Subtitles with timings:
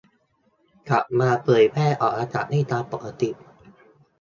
[0.89, 3.29] กลับมาเผยแพร่ออกอากาศได้ตามปกติ